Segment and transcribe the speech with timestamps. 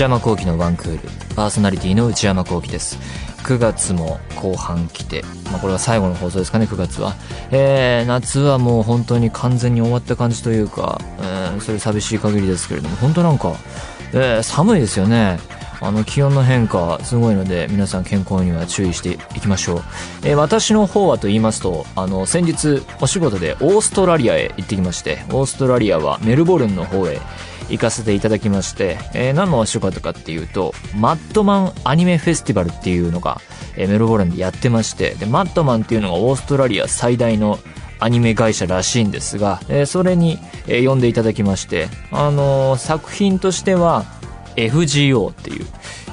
[0.00, 1.08] 内山聖輝のワンクール。
[1.36, 2.98] パーソナリティの内山聖輝です。
[3.44, 5.22] 9月も後半来て、
[5.52, 7.16] まあ、これは最後の放送ですかね9月は、
[7.50, 12.96] えー、夏はもう本当に完全に終わった感じというか、えー、それ寂しい限りですけれども。
[12.96, 13.52] 本当なんか、
[14.14, 15.38] えー、寒いですよね。
[15.82, 19.82] あの気温の変化すごいので皆さん健康には注意していきましょう、
[20.24, 27.18] えー、私の方はと言いますとあの先日お仕事でオーストラリアへ行ってきましてオーストラリアはメルボルンの方へ
[27.70, 33.40] 行かせていただきまして、えー、何の場所かっていうと Madman Anime Festival っていうのが、
[33.76, 37.58] えー、メルボルンでやってましてで Madman っていうのがオーストラリア最大の
[38.00, 44.04] アニメ会社らしいんですが、えー、それに、えー、呼んでいただきまして、あのー、作品としては
[44.56, 45.66] FGO っていう、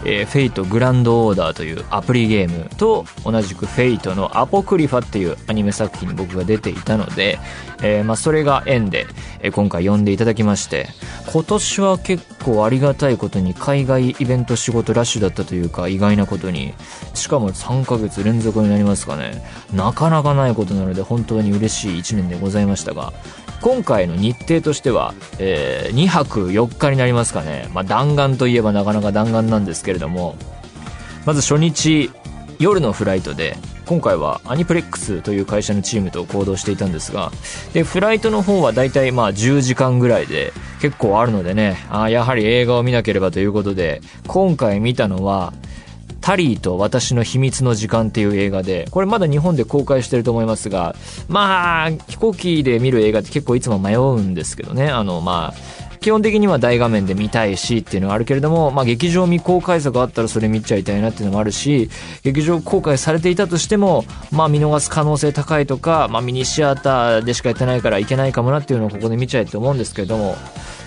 [0.05, 7.39] えー、 Fate/Grand Order というアプリゲームと同じく Fate の Apocrypha っていうアニメ作品に僕が出ていたので、
[7.81, 9.07] えー、まあそれが縁で、
[9.41, 10.87] えー、今回呼んでいただきまして
[11.31, 16.73] 今年は結構ありがたいことに海外イベント仕事ラッシュだったというか意外なことに
[17.13, 23.13] しかも3ヶ月連続になりますかねなかなかないことなので本当に嬉しい1年でございましたが
[23.61, 27.67] 今回の日程としては、えー、2泊4日になりますかね。
[27.73, 30.35] まあ、弾丸といえばなかなか弾丸なんですけどけれども、
[31.25, 32.11] まず初日、
[32.59, 37.31] 夜のフライトで、今回はアニプレックスという会社のチームと行動していたんですが、
[37.73, 45.53] で、フライトの方はだいたいまあ10時間ぐらいで結構あるのでね、あやはり映画を見なければということで、今回見たのは、
[46.19, 50.93] タリーと私の秘密の時間っていう映画で、これまだ日本で公開してると思いますが、
[51.29, 61.89] まあ、飛行機で見る映画って結構いつも迷うんですけどね、あの、まあ、基本的には大画面で見たいしっていうのがあるけれども、まあ、劇場未公開作あったらそれ見ちゃいたいなっていうのもあるし、
[62.23, 70.35] 劇場公開されていたとしても、まあ、見逃す可能性高いとか、まあ、ミニシアターでしかやってないからいけないかもなっていうのをここで見ちゃえって思うんですけれども、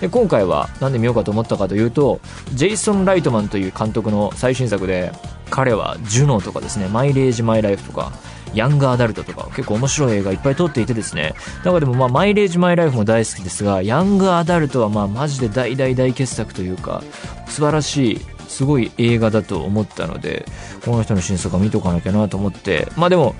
[0.01, 2.19] で今回は何で見ようかと思ったかというと
[2.53, 5.11] ジェイソン・ライトマンという監督の最新作で
[5.51, 8.11] 彼はジュノーとかですねマイレージ・マイ・ライフとか
[8.53, 11.33] ヤングアダルトとか結構面白い映画いっぱい撮っていてですね。
[11.63, 17.03] 中でもまあマイレージ・マイ・ライフも大好きですがヤングアダルトはまあマジで大大大傑作というか
[17.47, 20.45] 素晴らしいすごい映画だと思ったので
[20.85, 22.87] この人の新作は見とかなきゃなと思って。
[22.95, 23.35] まあでも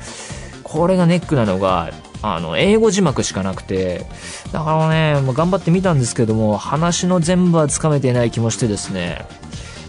[0.64, 1.92] これがネックなのが
[2.24, 4.06] あの、英語字幕しかなくて、
[4.52, 9.26] だからね、もう頑張ってみたんですけども、話の全部はつかめていない気もしてですね、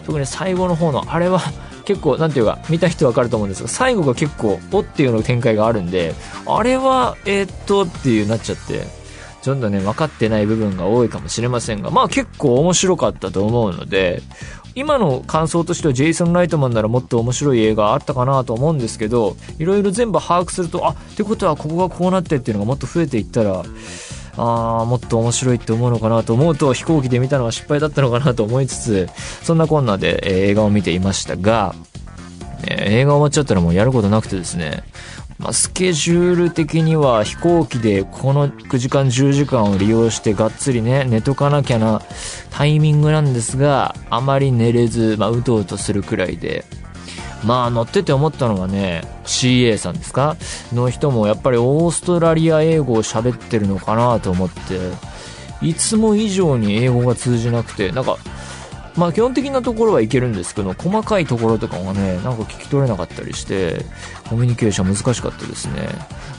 [0.06, 1.41] 特に最後の方の、あれは
[1.84, 6.15] 結構、なんていうか、見た人わかると思うんですが、最後が結構、おっていうの展開があるんで、
[6.47, 8.87] あれは、えー、っと、っていうなっちゃって、
[9.43, 14.22] ちょっとね、分かってない部分が多いかもしれませんが、まあ結構面白かったと思うので、
[14.75, 23.64] 今の感想としてはジェイソン・ライトマンならもっと面白い映画あったかなと思うんですけどいろいろ全部把握するとあってことはここがこうなってっていうのがもっと増えていったら
[24.37, 29.09] あもっと面白いって思うのかなと思うと飛行機で見たのは失敗だったのかなと思いつつ
[29.43, 31.75] そんなこんなで、えー、映画を見ていましたが、
[32.66, 34.84] えー、映画終わっちゃったらもうやることなくてですね。
[35.38, 42.00] まあ、スケジュール的には飛行機でこの9時間10時間を利用してがっつりね寝とかなきゃな
[42.50, 46.64] タイミングなんですがあまり寝れず、まあ、うとうとするくらいで。
[47.44, 50.36] まあ乗ってて思ったのがね CA さんですか？
[50.72, 54.78] の人もやっぱりオーストラリア英語を喋ってるのかなと思って
[55.60, 58.16] いつも以上に英語が通じなくてなんか
[58.97, 63.86] まあ基本的なところはいけるんですけど、細かいところとかがね、なんか聞き取れなかったりして、
[64.28, 65.88] コミュニケーション難しかったですね。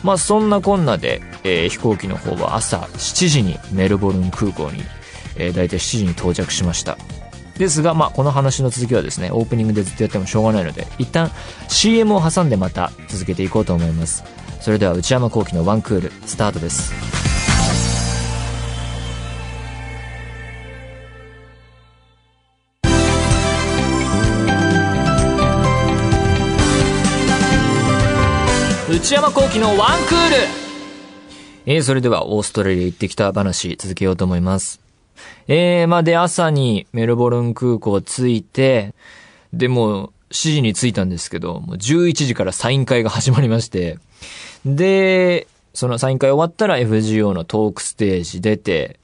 [0.03, 4.84] まあそんなこんなで、えー、飛行機の方は朝7時にメルボルン空港に、
[5.36, 6.96] えー、大体7時に到着しました。
[7.58, 11.31] ですが、まあこの話の続きはですね、オープニングでずっとやってもしょうがないので、一旦
[11.68, 14.24] CM を挟んでまた続けていこうと思います。
[14.60, 16.94] それでは内山幸輝のワンクール、スタートです。
[28.94, 30.36] 内山幸輝のワンクール
[31.66, 34.82] えー、それではオーストラリア行ってきた話続けようと思います。
[35.48, 38.94] えー、まあ、で、朝にメルボルン空港着いて、
[39.51, 44.00] で、もう7時に着いたんですけど、もう11時からサイン会が始まりまして、
[44.65, 49.00] で、そのサイン会終わったら FGO のトークステージ出て、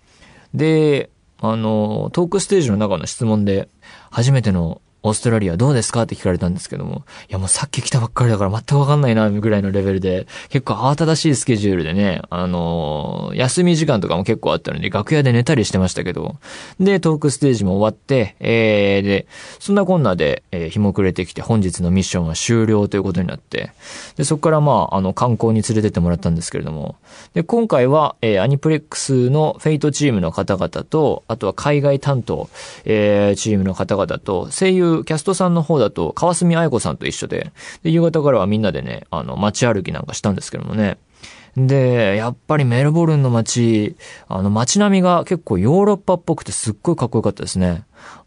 [0.53, 1.09] で、
[1.39, 3.69] あの、トークステージの中の質問で、
[4.11, 6.01] 初めてのオーストラリアどうですか？
[6.01, 16.35] って聞かれたんですけども、いやもうさっき来たばっかりだから全くわかんないな、ぐらいのレベルで、結構慌ただしいスケジュールでね、あのー、休み時間とかも結構あったので、楽屋で寝たりしてましたけど、
[16.79, 19.27] で、トークステージも終わって、えー、で、
[19.59, 23.71] そんなこんなで、えー、日も暮れてきて本日のミッションは終了ということになって、
[24.17, 26.97] で、そこからまあ、あの、観光に連れてってもらったんですけれども、
[27.33, 32.49] で、今回は、えー、アニプレックスのフェイトチームの方々と、あとは海外担当、
[32.85, 37.51] えー、チームの方々と、声優キャストさんの方だと、川澄愛子さんと一緒で、
[37.83, 40.97] で、夕方からはみんなでね、あの、街歩きなんかしたんですけどもね。
[41.57, 43.95] で、やっぱりメルボルンの街、
[44.27, 47.83] あの街並みが結構ヨーロッパっぽくてすっごいかっこよかったですね。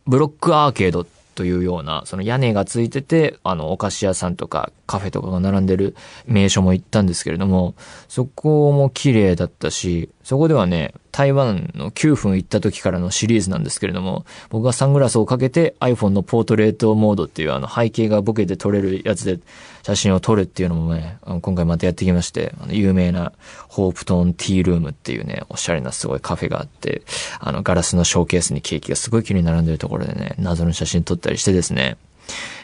[0.07, 7.75] ブロックアーケードというような、その屋根がついてて、あの、お菓子屋さんとかカフェとかが並んでる名所も行ったんですけれども、
[8.09, 19.39] そこも綺麗だったし、そこではね、台湾の9分行った時からのシリーズなんですけれども、僕がサングラスをかけて iPhone のポートレートモードっていうあの背景がボケで撮れるやつで
[19.83, 23.33] 写真を撮るっていうのもね、あの今回またやってきまして、あの有名な
[23.69, 27.03] ホープトーンティールームっていうね、おしゃれなすごいカフェがあって、
[27.41, 31.99] あのガラスのショーケースにケーキがすごい綺麗に並んでるところでね、謎の写真撮ったりしてですね、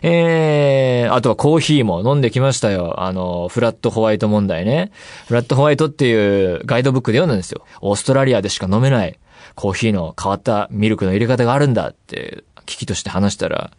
[0.02, 3.00] えー、あとはコーヒーも飲んできましたよ。
[3.00, 4.92] あの、フラットホワイト問題ね。
[5.26, 7.64] フラットホワイトっていうガイドブックで読んだんですよ。
[7.80, 9.18] オーストラリアでしか飲めない
[9.54, 13.72] コーヒーの変わったミルクの入れ方があるんだって危機として話したら、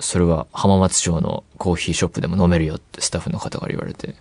[0.00, 4.14] それは浜松町のコーヒーショップでも飲めるよってスタッフの方から言われて、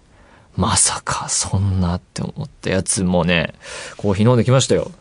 [0.56, 3.54] まさかそんなって思ったやつもね、
[3.98, 4.92] コーヒー飲んできましたよ。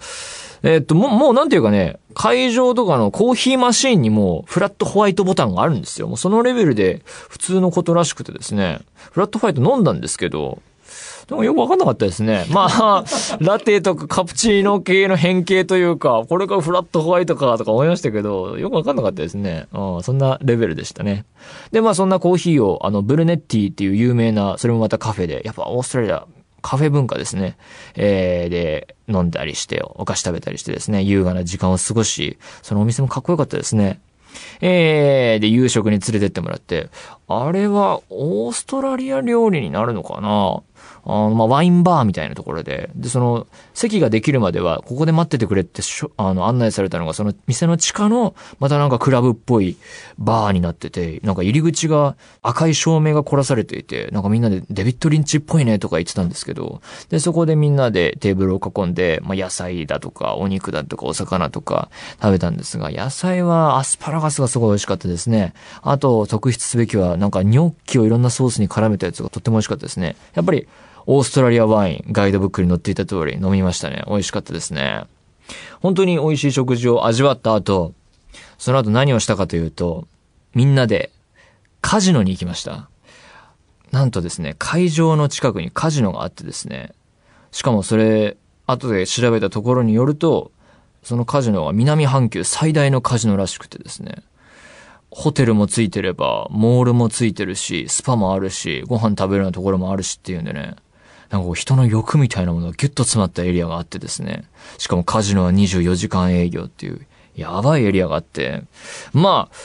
[0.63, 6.09] え、っと、もう、もうなんていうかね、会場とかのコーヒーマシーンにもフラットホワイトボタンがあるんですよ。
[6.09, 8.81] もうそのレベルで普通のことらしくてですね、
[9.13, 10.63] フラットホワイト飲んだんですけど、
[11.29, 12.47] でもよくわかんなかったですね。
[12.51, 13.05] まあ、
[13.41, 19.67] ラテとかカプチーノ系の変形というか、これがフラットホワイトかとか思いましたけど、よくわかんなかったですね。
[19.73, 21.25] うん、そんなレベルでしたね。
[21.73, 26.27] で、まあそんなコーヒーを、あの、ブルネッティっていう有名な、それもまたカフェで、やっぱオーストラリア、
[26.67, 27.57] カフェ文化ですね。
[27.95, 34.01] えー、で、飲んだりして、お菓子食べたりしてですね、優雅な時間を過ごし、そのお店もかっこよかったですね。
[34.61, 36.89] えー、で、夕食に連れてってもらって、
[37.29, 40.61] あれはオーストラリア料理になるのかな？
[41.07, 49.77] あの、まあ、ワインバーみたいなところで、で、その、席ができるまでは、ここで待っててくれってしょ、あの、案内されたのが、その店の地下の、またなんかクラブっぽい
[50.19, 61.89] バーになってて、なんか入り口が赤い照明が凝らされていて、なんかみんなでデビッド・リンチっぽいねとか言ってたんですけど、で、そこでみんなでテーブルを囲んで、まあ、野菜だとか、お肉だとか、お魚とか
[62.21, 65.55] 食べたんですが、野菜はアスパラガスがすごい美味しかったですね。
[65.83, 70.17] あと、特筆すべきは、なんかニョッキをいろんなソースに絡めたやつがとっても美味しかったですね。
[70.35, 70.67] やっぱり、
[71.07, 74.03] オーストラリアワイン、ガイドブックに載っていた通り飲みましたね。
[74.07, 75.05] 美味しかったですね。
[75.81, 77.95] 本当に美味しい食事を味わった後、
[78.59, 80.07] その後何をしたかというと、
[80.55, 81.13] みんなで
[81.81, 82.89] カジノに行きました。
[83.93, 86.93] なんとですね、会場の近くにカジノがあってですね、
[87.53, 88.37] しかもそれ、
[88.67, 90.51] 後で調べたところによると、
[91.05, 94.25] そのカジノは南半球最大のカジノらしくてですね、
[95.11, 100.75] ホテルもついてれば、モールもついてるし、スパもあるし、ご飯食べるようなところもあるしっていうんでね、
[101.37, 104.45] なんかこう人の欲みたいなものがギュッと詰まったエリアがあってですね。
[104.79, 108.63] しかもカジノは24時間営業っていう、やばいエリアがあって、
[109.13, 109.57] まあ、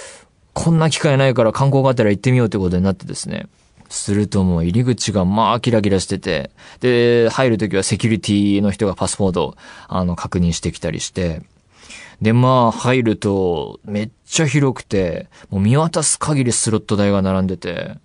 [0.53, 3.47] こんな機会ないから観光があったら行ってみようってことになってですね。
[3.87, 6.51] するともう入り口がまあキラキラしてて、
[6.81, 9.55] で、入るときはセキュリティの人がパスポートを
[9.87, 11.41] あの確認してきたりして、
[12.21, 17.95] で、まあ入るとめっちゃ広くて、もう見渡す限りスロット台が並んでて、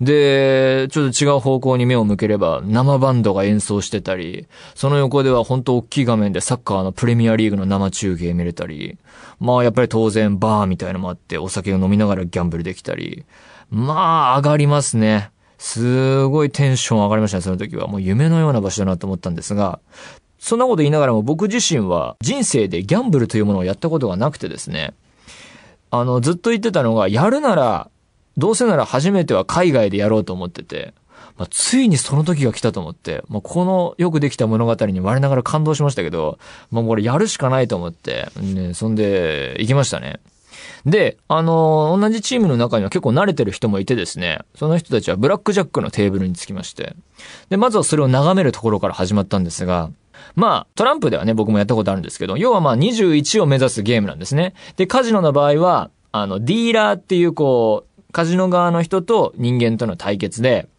[0.00, 8.98] で、ちょっと違う方向に目を向ければ生バンドが演奏してたり、その横では本当大きい画面でサッカーのプレミアリーグの生中継見れたり、
[9.40, 13.24] まあやっぱり当然バーみたいのもあってお酒を飲みながらギャンブルできたり、
[13.70, 15.30] まあ上がりますね。
[15.58, 17.86] すごいテンション上がりましたね、その時は。
[17.86, 19.80] もう夢のような場所だなと思ったんですが、
[20.38, 24.92] そんなこと言いながらも僕自身は人生でギャンブルというものをやったことがなくてですね、
[25.90, 27.90] あの、ずっと言ってたのが、やるなら
[28.36, 30.94] どうせなら初めては海外でやろうと思ってて、
[31.38, 36.38] まあ、ついにその時が来たと思って、まあ、このよくできた物語に我ながら感動しましたけど、
[36.70, 40.20] まあ、これやるしかないと思って、ね、そんで、行きましたね。
[40.86, 46.94] で、あのー、同じチームの中には結構慣れてる人もいてですね、その人たちはブラックジャックのテーブルに着きまして、
[47.50, 49.90] で、まずはそれを眺めるところから始まったんですが、
[50.34, 54.54] まあ、トランプではね、僕もやったことあるんですけど、要はまあ21を目指すゲームなんですね。
[54.76, 57.85] で、カジノの場合は、あの、ディーラーっていうこう、
[58.16, 60.70] カジノ側の人と人間との対決で、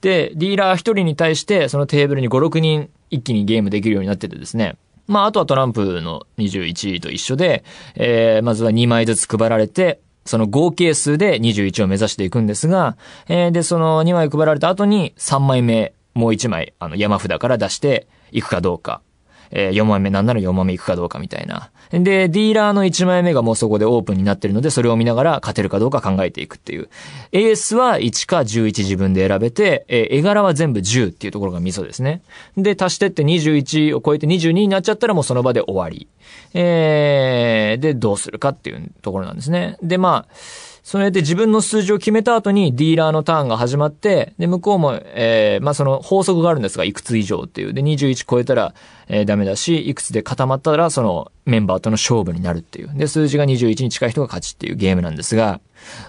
[0.00, 4.76] で、ディーラー一人に対してそのテーブルに5、6人一気にゲームできるようになっててですね。
[5.06, 7.62] まあ、あとはトランプの21位と一緒で、
[7.94, 12.96] えー、まずは2枚ずつ配られて、その合計数で21を目指していくんですが、
[13.28, 19.02] えー、で、その2枚配られた後に3枚目、もう1枚、あの、山札から出していくかどうか。
[19.52, 21.70] えー、4枚目なんなら4枚目いくかどうかみたいな。
[21.90, 26.88] で、ディーラーの1枚目がもうそこでオープンになってるので、それを見ながら勝てるかどうか考えていくっていう。
[27.32, 32.22] エースは1か11自分で選べて、えー、絵柄は全部10っていうところがミソですね。
[32.56, 36.08] で、足してって21を超えて22になっちゃったらもうその場で終わり。
[36.54, 39.76] えー、で、どうするかっていうところなんですね。
[39.82, 40.34] で、まあ、
[40.82, 47.72] それで自分の数字を決めた後にディーラーのターンが始まって、で、向こうも、えー、まあ、その法則があるんですが、いくつ以上っていう。
[47.72, 48.74] で、21超えたら、
[49.06, 52.90] えー、ダメだし、いくつで固まったら、そのメンバーとの勝負になるっていう。
[52.94, 55.60] で、数字が21に近い人が勝ちっていうゲームなんですが、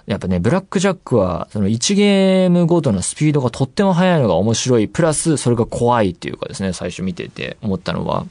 [0.08, 4.88] やっぱね、ブラックジャックは、その1ゲームごとのスピードがとっても速いのが面白い。
[4.88, 8.26] プラス、それが怖いっていうかですね、最初見てて思ったのは。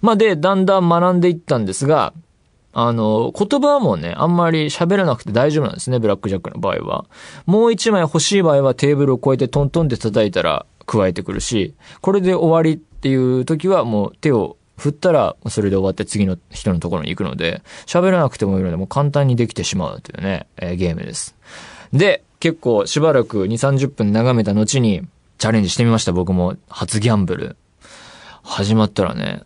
[0.00, 2.12] まあ、で、だんだん学んでいったんですが、
[2.72, 7.04] あの、言葉もね、あんまり喋らなくて大丈夫なんですね、ブラックジャックの場合は。
[7.46, 21.36] もう一枚欲しい場合はテーブルを越えてトントンって叩いたら加えてくるし、これで終わりっていう時はもう手を振ったら、それで終わって次の人のところに行くので、喋らなくてもいいので、もう簡単にできてしまうというね、えー、ゲームです。
[21.92, 25.02] で、結構しばらく2、30分眺めた後に、
[25.38, 26.56] チャレンジしてみました、僕も。
[26.68, 27.56] 初ギャンブル。
[28.42, 29.42] 始まったらね、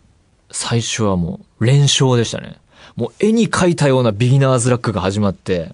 [0.49, 2.57] 最初はもう連勝でしたね。
[2.97, 5.71] もう絵に描いたようなビギナーズラックが始まって、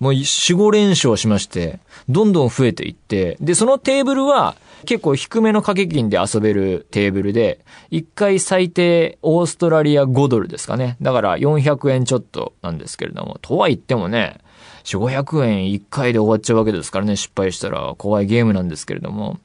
[0.00, 7.60] もう4、5連勝しまして、どんどん増えていって、で、そのテーブルは結構低めの掛け金で遊べるテーブルで、
[7.90, 10.96] 1回最低オーストラリア5ドルですかね。
[11.02, 14.38] だから400円ちょっとなんですけれども、とは言ってもね、
[14.84, 19.38] 4、500円1回で終わっちゃうわけですからね、失敗したら怖いゲームなんですけれども。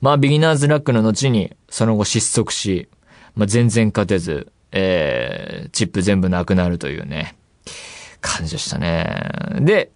[0.00, 2.88] まあ、ビギナーズラックの後に、その後失速し、
[3.34, 7.36] まあ、全然勝てず、えー、チップ全部なくなるというね、
[8.20, 9.06] 感じでしたね。
[9.60, 9.92] で、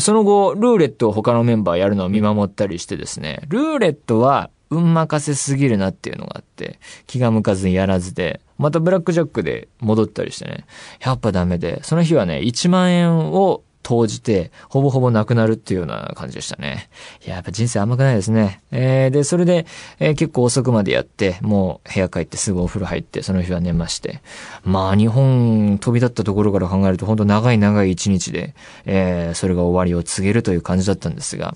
[0.00, 10.66] その後、ルーレットを他のメンバーやるのを見守ったりしてですね、ルーレットは運任せすぎるなっていうのがあって、気が向かずにやらずで、またブラックジャックで戻ったりしてね、
[11.00, 16.90] やっぱダメで、その日はね、1万円を投じて、ほぼほぼなくなるっていうような感じでしたね。
[17.24, 18.60] いや、やっぱ人生甘くないですね。
[18.72, 19.64] えー、で、それで、
[20.00, 24.22] えー、結構遅くまでやって、もう部屋帰ってすぐお風呂入って、その日は寝まして。
[24.64, 31.54] まあ、日本飛び立ったところから考えると、本当長い長い一日で、えー、それが終わりを告げるという感じだったんですが、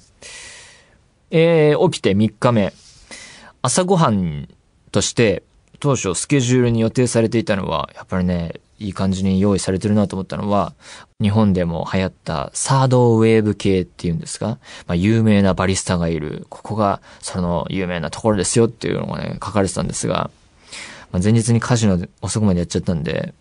[1.33, 2.73] えー、起きて3日目、
[3.61, 4.49] 朝ごはん
[4.93, 5.43] として、
[5.81, 10.73] 当初スケジュールに予定されていたのは、やっぱりね、いい感じに用意されてるなと思ったのは、
[11.21, 14.59] 日本でも流行ったサードウェーブ系っていうんですか？
[14.87, 20.31] まあ、有名なバリスタがいる、ここがその有名なところですよっていうのがね、書かれてたんですが、
[21.13, 23.35] まあ、前日にカジノで遅くまでやっちゃったんで、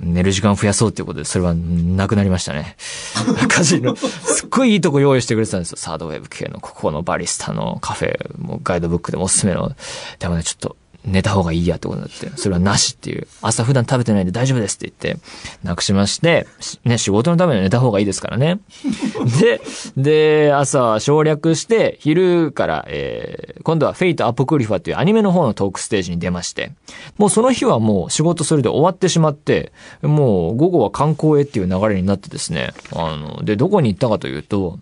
[0.00, 2.76] 寝る時間増やそうっていうことで、それはなくなりましたね。
[3.48, 5.76] カジノ、すっごいいいとこ用意してくれてたんですよ。
[5.78, 9.74] サードウェーブ系の、ここのバリスタのカフェ、もうガイドブックでもおすすめの。
[10.18, 15.22] でもね、ちょっと、寝た方がいいやってことになって、それはなしっていう、朝普段食べてないんで大丈夫ですって言って、
[15.62, 16.46] なくしまして、
[16.84, 18.58] ね、仕事のために寝た方がいいですからね。
[19.40, 19.60] で、
[19.96, 26.72] で、朝省略して、昼から、えー、今度は Fate/Apocrypha っていうアニメの方のトークステージに出まして、
[27.18, 29.72] もうその日はもう仕事それで終わってしまって、
[30.02, 34.78] もう午後は観光へっていう流れになってですね、あの、で、どこに行ったかというと、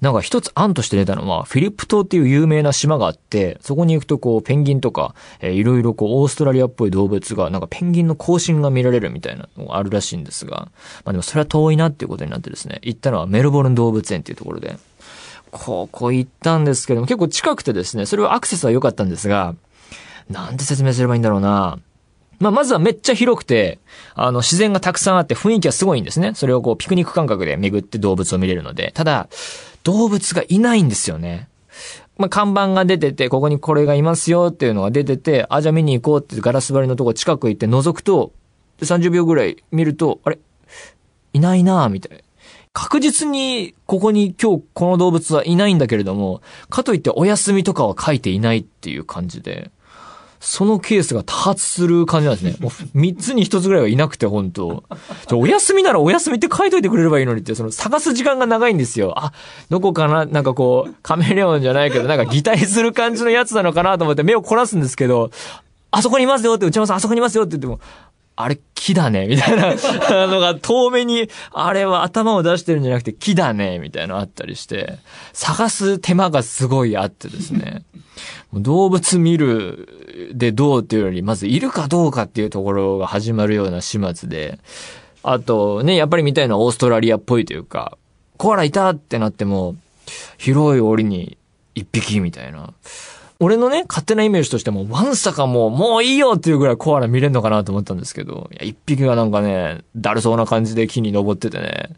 [0.00, 10.70] なんか一つ案として出たのは、フィリップ島っていう有名な島があって、そこに行くとこう、ペンギンとか、えー、いろいろこう、オーストラリアっぽい動物が、なんかペンギンの行進が見られるみたいなのがあるらしいんですが、
[11.04, 14.78] まあでもそれは遠いなっていうことになってですね、行ったのはメルボルン動物園っていうところで、
[15.50, 19.54] ここ行ったんですけども、結構近くてですね、それはアクセスは良かったんですが、
[20.30, 21.78] なんて説明すればいいんだろうな。
[22.38, 23.78] まあ、まずはめっちゃ広くて、
[24.14, 26.32] あの、自然がたくさんあって雰囲気はすごいんですね。
[26.34, 28.92] それをこう、ピクニック感覚で巡って動物を見れるので。
[28.94, 29.28] ただ、
[29.82, 31.48] 動物がいないんですよね。
[32.18, 38.32] まあ、看板が出てて、ここにこれがいますよっていうのが出てて、あ、じゃあ見に行こうってガラス張りのとこ近く行って覗くと、
[38.80, 40.38] 30秒ぐらい見ると、あれ？
[41.32, 42.22] いないなぁ、みたいな。
[42.72, 49.70] 確実にここに今日この動物はいないんだけれども、かといってお休みとかは書いていないっていう感じで、
[50.40, 52.56] そのケースが多発する感じなんですね。
[52.60, 54.82] もう三つに一つぐらいはいなくて、本当
[55.32, 59.12] お休みならお休みって書いといてくれればいいのにって、その探す時間が長いんですよ。
[59.18, 59.32] あ、
[59.68, 60.24] どこかな？
[60.24, 65.30] なんかこう、カメレオンじゃないけど、なんか擬態する感じのやつなのかなと思って目を凝らすんですけど、
[65.90, 67.78] あそこにいますよって、内山さんあそこにいますよって言っても、
[68.36, 74.98] あれ木だねみたいなあのが遠目に、あれは頭を出してるんじゃなくて木だねみたいなのあったりして、
[75.34, 77.84] 探す手間がすごいあってですね。
[78.54, 84.58] 動物見るでどうっていうより、まずいるかどうかっていうところが始まるような始末で、
[85.22, 87.96] あとね、やっぱり見たいのはオーストラリアっぽいというか、
[88.36, 89.76] コアラいたってなっても、
[90.38, 91.36] 広い檻に
[91.74, 92.72] 一匹みたいな。
[93.42, 101.88] 俺のね、勝手なイメージとしても、ワンサかもう、もういいよっていうぐらいコアラ見れんのかなと思ったんですけど、いや、一匹がなんかね、だるそうな感じで木に登っててね、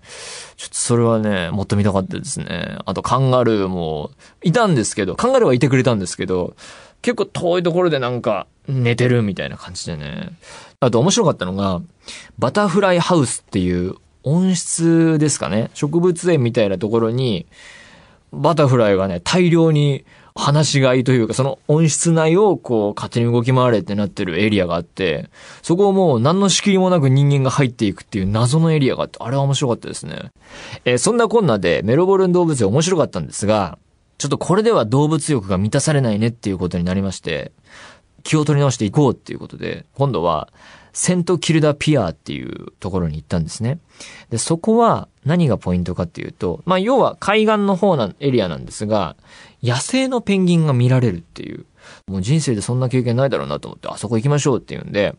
[0.57, 2.79] ちょっとそれはね、もっと見たかったですね。
[2.87, 4.13] あとカンガルーも、
[4.45, 6.55] いたんですけど、カンガルーはいてくれたんですけど、
[7.03, 10.31] 結構遠いところでなんか、寝てるみたいな感じでね。
[10.79, 11.83] あと面白かったのが、
[12.39, 15.73] バタフライハウスっていう温室ですかね。
[15.75, 17.47] 植物園みたいなところに、
[18.33, 25.29] バタフライがね、大量に話し飼いというか、その温室内をこう勝手に動き回れってなってるエリアがあって、
[25.63, 30.31] そこをもう何の仕切りもなく人間が入っていくっていう謎のエリアがあって、あれは面白かったですね。
[30.85, 33.79] えー、そんなこんなでメロボルン動物園面白かったんですが、
[34.19, 37.53] ちょっとこれでは動物欲が満たされないねっていうことになりまして、
[38.23, 40.49] 気を取り直していこうっていうことで、今度は、
[40.93, 43.79] セントキルダピアっていうところに行ったんですね。
[44.31, 49.17] で、そこは何がポイントかっていうと、まあ、要は海岸の方なエリアなんですが、
[49.63, 51.65] 野生のペンギンが見られるっていう、
[52.07, 55.15] もう人生でそんな経験ないだろうなと思って、あそこ行きましょうっていうんで、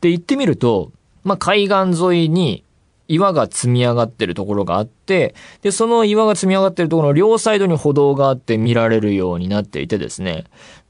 [0.00, 0.92] で、行ってみると、
[1.24, 2.64] まあ、海岸沿いに
[3.10, 10.44] 岩が積み上がってるところがあって、で、その岩が積み上がってるところの両サイドに歩道があって見られるようになっていてですね、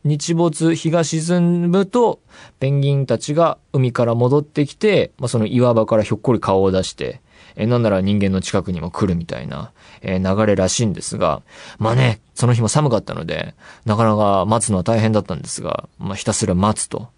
[0.05, 2.21] 日没、日が沈むと、
[2.59, 7.23] ペンギンたちが海から戻ってきて、まあ、その岩場からひょっこり顔を出して、
[7.57, 9.73] えなんなら人間の近くにも来るみたいな、
[10.03, 11.43] え、流れらしいんですが、
[11.79, 13.55] まあね、その日も寒かったので、
[13.87, 17.09] なかなか待つのは大変だったんですが、まあひたすら待つと。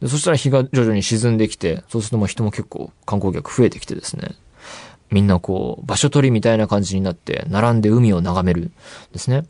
[0.00, 4.34] でそしたら日が徐々に沈んできて、そうするともう人も結構観光客増えてきてですね、
[5.10, 8.70] みんなこう、場所取りみたいな感じになって、並んで海を眺める
[9.12, 9.44] ですね。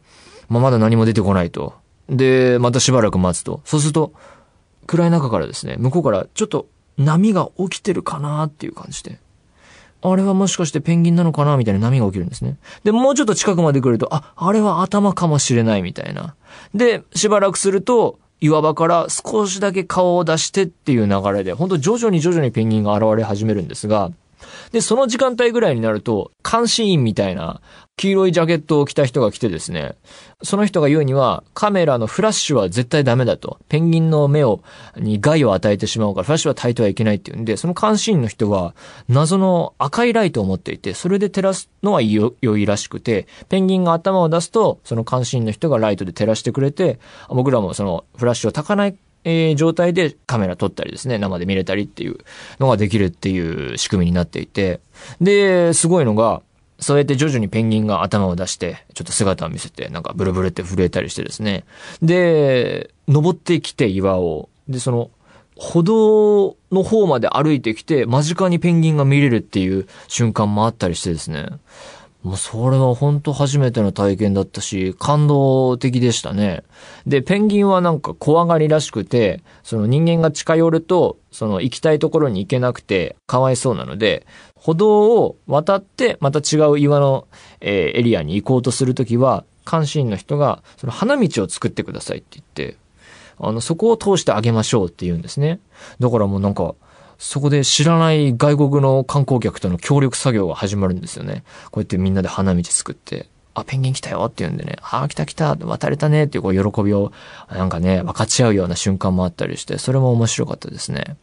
[0.48, 1.74] まあまだ何も出てこないと。
[2.08, 3.60] で、またしばらく待つと。
[3.64, 4.12] そうすると、
[4.86, 6.66] 暗い中からですね、向こうからちょっと
[6.98, 9.18] 波が起きてるかなっていう感じで。
[10.02, 12.56] あれはもしかしてペンギンなのかなみたいな波が起きるんですね。
[12.84, 16.34] で、もうちょっと近くまで来ると、あ、あれは頭かもしれないみたいな。
[16.74, 24.10] で、しばらくすると、岩場から少しだけ顔を出してっていう流れで、ほんと徐々に徐々にペンギンが現れ始めるんですが、
[24.72, 27.60] で、その時間帯ぐらいになると、監視員みたいな、
[27.96, 29.94] 黄色いジャケットを着た人が来てですね、
[30.42, 33.58] その人が言うには、カメラのフラッシュは絶対ダメだと。
[33.68, 34.62] ペンギンの目を、
[34.96, 38.74] に害を与えてしまうから、フラッシュは焚いてはいけないっていうんで、その監視員の人は、
[39.08, 46.98] 謎の赤いライトを持っていて、それで照らすのは良いらしくて、ペンギンが頭を出すと、その監視員の人がライトで照らしてくれて、
[47.28, 52.18] 僕らもそのフラッシュを焚かないえー、状態でカメラ撮ったりですね、生で見れたりっていう
[52.58, 54.80] のができるっていう仕組みになっていて、
[55.20, 56.42] で、すごいのが、
[56.78, 61.64] そうやって徐々にペンギンが頭を出して、ちょっと姿を見せて、なんかブルブルって震えたりしてですね。
[62.00, 65.10] で、登ってきて岩を、で、その、
[65.56, 71.48] 歩道の方まで歩いてきて、間近にペンギンが見れるっていう瞬間もあったりしてですね。
[72.22, 76.64] もうそれは本当初めての体験だったし、感動的でしたね。
[77.06, 87.26] で、ペンギンはなんか怖がりらしくて、その人間が近寄ると、その行きたいところに行けなくて、かわいそうなので、歩道を渡って、また違う岩の、
[87.62, 92.76] えー、エリアに行こうとするときは、監視員の人が、その花道を作ってくださいって言って、
[93.38, 95.58] あの、そこを通してあげましょうって言うんですね。
[96.00, 96.74] だからもうなんか、
[97.20, 101.44] そこで知らない外国の観光客との協力作業が始まるんですよね。
[101.70, 107.12] こうやってみんなで花道作って、あ、ペンギン来たよって言うんでね、あ、来た来た、渡れたねっていうこう喜びを、
[107.50, 111.16] なんかね、分かち合うような瞬間もあったりして、それも面白かったですね。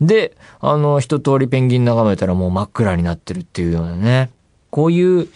[0.00, 4.30] で、あの、一通りペンギン眺めたらもう真っ暗になってるっていうようなね、
[4.70, 5.26] こういう、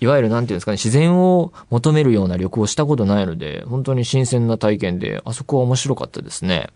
[0.00, 6.68] いわゆるなんていうんですかね、自然を求めるような旅行をしたことないので、本当に新鮮な体験で、あそこは面白かったですね。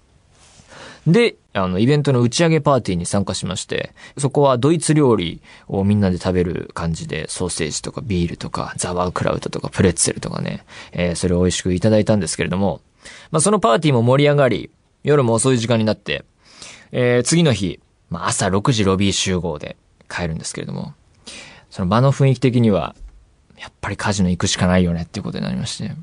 [1.07, 12.81] で、あの、イベントの打ち上げパーティーに参加しまして、そこはドイツ料理をみんなで食べる感じで、ソーセージとかビールとか、ザワークラウトとかプレッツェルとかね、えー、それを美味しくいただいたんですけれども、
[13.31, 14.71] まあ、そのパーティーも盛り上がり、
[15.03, 16.25] 夜も遅い時間になって、
[16.93, 19.77] えー、次の日、まあ、朝6時ロビー集合で
[20.09, 20.95] 帰るんですけれども、
[21.71, 22.95] その場の雰囲気的には、
[23.59, 25.95] やっぱりカジノ行くしかないよねっていうことになりまして、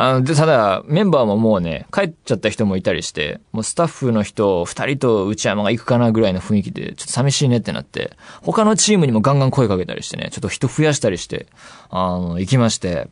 [0.00, 11.48] あの、で、ただ、メンバーももうね、帰っちゃった人もいたりして、もうスタッフの人、二人と内山が行くかなぐらいの雰囲気で、ちょっと寂しいねってなって、他のチームにもガンガン声かけたりしてね、ちょっと人増やしたりして、
[11.90, 13.08] あの、行きまして、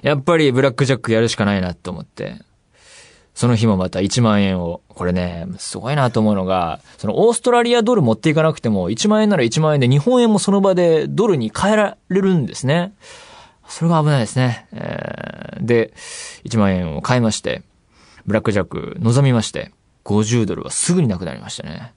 [0.00, 2.36] やっぱりブラックジャックやるしかないなと思って、
[3.34, 12.94] その日もまた1万円を、これね、すごいなと思うのが、そのオーストラリアドル持っていかなくても、1万円なら1万円で日本円もその場でドルに変えられるんですね。
[13.72, 14.66] それが危ないですね。
[14.72, 15.94] えー、で、
[16.44, 17.62] 1万円を買いまして、
[18.26, 19.72] ブラックジャック望みまして、
[20.04, 21.94] 50ドルはすぐになくなりましたね。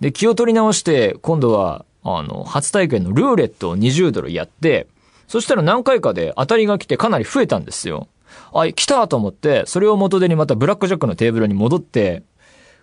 [0.00, 4.88] で、気を取り直して、今度は、あの、初体験のルーレットを20ドルやって、
[5.26, 8.08] そしたら何回かで当たりが来てかなり増えたんですよ。
[8.52, 12.24] あ、来たと思って、それを元手にまたブラックジャックのテーブルに戻って、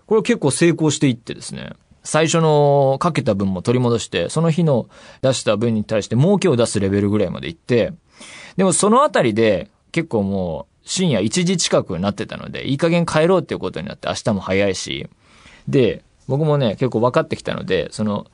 [0.08, 1.74] これ結構成功していってですね。
[2.04, 4.88] 最初のかけた分も取り戻して、その日の
[5.22, 7.94] 出した分に対して儲けを出すレベルぐらいまで行って、
[8.58, 15.08] でもそのあたりで結構もう深夜1時近くになってたので、いい加減帰ろうっていうことになって明日も早いし、
[15.68, 18.28] で、僕もね、結構分かってきたので、その、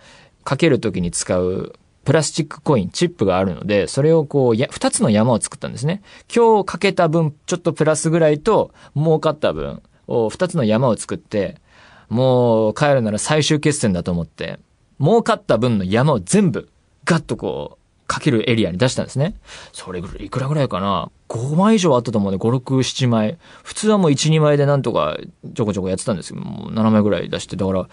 [0.43, 1.73] かけるときに使う
[2.05, 6.01] プラスチックコイン、チップがあるので、それをこう、や、二つの山を作ったんですね。
[6.33, 11.61] 今日かけた分、ちょっとプラスぐらいと、儲かった分を二つの山を作って、
[12.09, 14.59] もう帰るなら最終決戦だと思って、
[14.99, 16.69] 儲かった分の山を全部、
[17.05, 19.35] ガッとこう、かけるエリアに出したんですね。
[19.71, 22.39] それぐらい、いくらぐらいかな ?5 枚以上あったと思うんね。
[22.39, 23.37] 5、6、7枚。
[23.63, 25.17] 普通はもう1、2枚でなんとか
[25.55, 27.89] ちょこちょこやってたんですけど、もう7枚ぐらい出して、だから、5、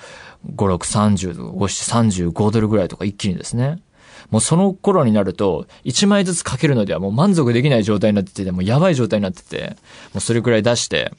[0.57, 3.83] 6、30、5、7、35ドルぐらいとか一気にですね。
[4.31, 9.77] もうその頃になると、1枚ずつかけるのではもう満足できない状態になってて、もうやばい状態になってて、
[10.13, 11.13] もうそれくらい出して、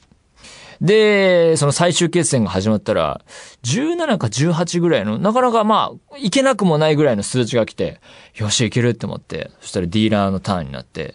[0.82, 3.24] で、その最終決戦が始まったら、
[3.62, 8.00] 17か18ぐらいの、なかなかまあ、いけなくもないぐらいの数値が来て、
[8.34, 11.14] よし、いけるって思って、そしたらディーラーのターンになって、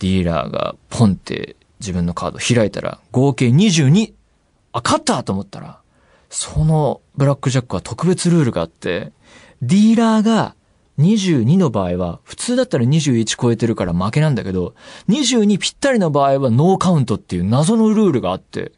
[0.00, 4.12] ディーラーがポンって自分のカード開いたら、合計 22!
[4.72, 5.78] あ、勝ったと思ったら、
[6.28, 9.12] そのブラックジャックは特別ルールがあって、
[9.62, 10.56] ディーラーが
[10.98, 14.74] 22の場合は、普通だったら21超えてるから負けなんだけど、
[15.08, 18.72] 22ぴったりの場合はノーカウントっていう謎のルールがあって、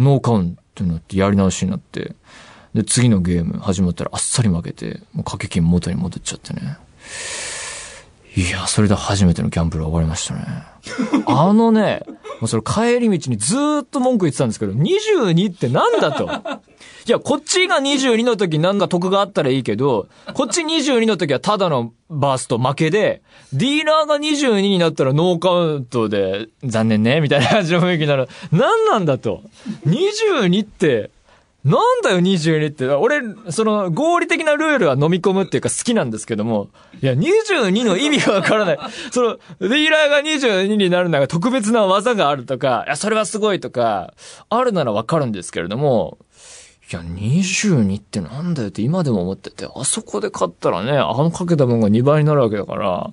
[0.00, 2.14] ノーカウントになってやり直しになって、
[2.74, 6.78] で、次のゲーム始まったらあっさり負けて、もう掛け金元に戻っちゃってね。
[8.36, 10.40] いや、それで初めてのギャンブル終わりましたね。
[11.26, 12.02] あのね、
[12.40, 16.24] もうそれ帰り道にずっと文句言ってたんですけど、22ってなんだと。
[17.06, 23.22] いや、こっちが22の時なんか得があったらいいけど、こっち22の時はただのバースト負けで、
[23.52, 28.28] ディーラーが22になったらノーカウントで残念ね、みたいな感じの雰囲気になる。
[28.52, 29.42] 何なんだと。
[29.86, 31.10] 22って、
[31.62, 32.86] なんだよ22って。
[32.86, 33.20] 俺、
[33.50, 36.68] その合理的なルールは飲み込むっていうか好きなんですけども、
[37.02, 38.78] いや、22の意味がわからない。
[39.12, 44.14] その、ディーラーが22になるのが特別な技があるとか、いや、それはすごいとか、
[44.48, 46.16] あるならわかるんですけれども、
[46.90, 53.10] いや、22ってなんだよって今でも思ってて、あそこで勝ったらね、あのかけた分が2倍になるわけだから、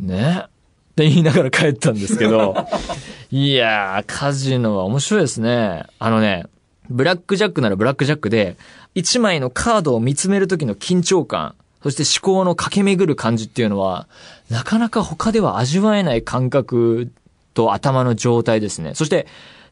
[0.00, 0.46] ね。
[0.46, 2.56] って言いながら帰ったんですけど、
[3.30, 5.84] いやー、カジノは面白いですね。
[5.98, 6.46] あのね、
[6.90, 8.56] ブラックジャックならブラックジャックで、
[8.94, 14.08] 1枚のカードを見つめる時の緊張感、そして思考の駆け巡る感じっていうのは、
[14.50, 17.12] なかなか他では味わえない感覚
[17.54, 18.94] と頭の状態ですね。
[18.94, 19.26] そして、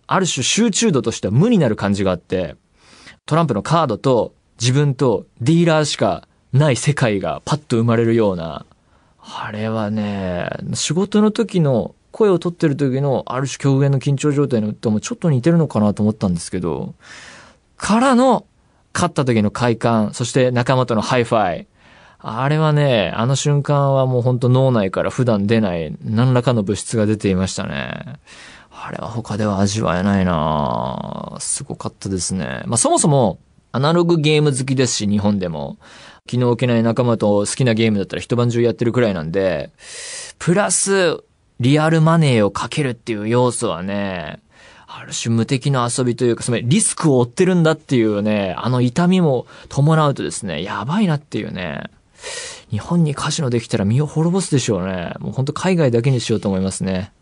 [0.07, 2.57] ある種集中度としては無になる感じがあって、
[3.27, 8.67] トランプのカードと自分とディーラーしかない世界がパッと生まれるような、
[9.19, 16.95] あれはね、仕事の時の声を取ってる時のある種狂言の緊張状態のともちょっと似てるのかなと思ったんですけど、
[17.77, 18.47] からの
[18.95, 21.67] 勝った時の快感、そして仲間とのハイファイブ。
[22.21, 28.21] あれはね、あの瞬間はもうほんと脳内から普段出ない何らかの物質が出ていましたね。
[28.71, 32.63] あれは他では味わえないなすごかったですね。
[32.67, 33.41] まあそもそも、
[33.73, 35.79] アナログゲーム好きですし、日本でも。
[36.27, 39.73] 気の置けない仲間と好きなゲームだったら一晩中やってるくらいなんで、
[40.39, 41.23] プラス、
[41.61, 44.41] real money をかけるっていう要素はね、
[44.87, 51.85] ある種無敵の遊びというか、そのリスクを負ってるんだっていうね、あの痛みも伴うとですね、やばいなっていうね。
[52.71, 55.15] 日本にカジノできたら身を滅ぼすでしょうね。
[55.21, 57.13] もうほんと海外だけにしようと思いますね。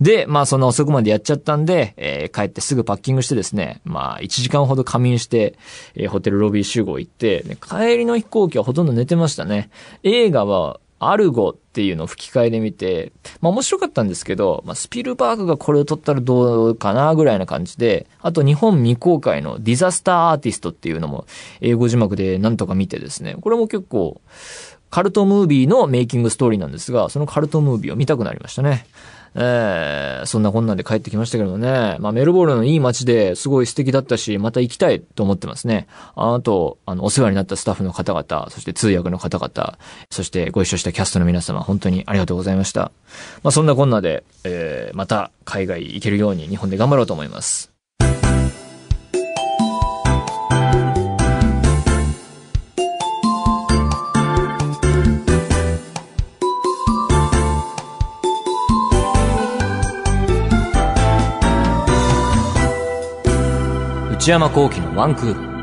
[0.00, 5.58] で、まあそんな遅くまでやっちゃったんで、えー、帰ってすぐパッキングしてですね、まあ1時間ほど仮眠して、
[5.94, 9.70] えー、ホテルロビー集合行って、帰りの飛行機はほとんど寝てましたね。
[10.02, 21.26] 映画は、アルゴっていうのを吹き替えで見て、まあ面白かったんですけど、まあスピルバーグがこれを撮ったらどうかなぐらいな感じで、あと日本未公開のディザスターアーティストっていうのも
[21.60, 24.20] 英語字幕でなんとか見てですね、これも結構
[24.90, 28.86] カルトムービーのメイキングストーリーなんですが、そのカルトムービーを見たくなりましたね。
[29.38, 31.96] えー、そんなこんなんで帰ってきましたけどね。
[32.00, 35.86] まあ、メルボルンのいい街ですごい素敵だったし、また行きたいと思ってますね。
[36.14, 39.78] あと、あの、お世話になったスタッフの方々、そして通訳の方々、
[40.10, 42.90] そしてご一緒したキャストの皆様、本当にありがとうございました。
[43.42, 47.75] まあ、そんなこんなで、えー、また海外行けるように日本で頑張ろうと思います。
[64.26, 65.55] 内山幸喜のワンクール。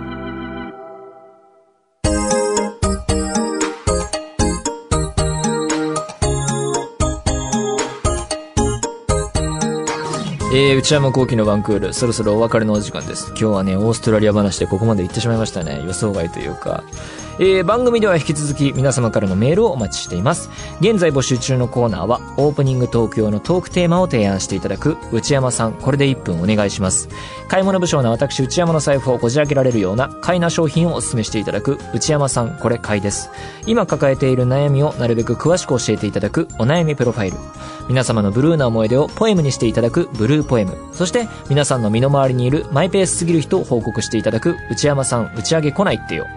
[10.56, 13.30] えー、内山幸輝のワンクール、そろそろお別れのお時間です。
[13.30, 15.82] 今日はね、オーストラリア話でここまで行ってしまいましたね。
[15.84, 16.84] 予想外というか。
[17.40, 20.52] えー、番組では引き続き皆様からのメールをお待ちしています。
[20.80, 27.10] 現在募集中のコーナーは、オープニング東京のトークテーマを提案していただく、内山さん、これで1分お願いします。
[27.48, 33.32] 買い物不詳な私、内山の財布をこじ開けられるような、買いな商品をお勧めしていただく、内山さん、これ買いです。
[33.66, 37.38] 今抱えている悩みをなるべく詳しく教えていただく、お悩みプロファイル。
[37.90, 40.78] 皆様のブルーな思い出をポエムにしていただく、ブルーポエム。
[40.94, 46.28] そして、皆さんの身の回りにいるマイペースすぎる人を報告していただく、内山さん、打ち上げ来ないってよ。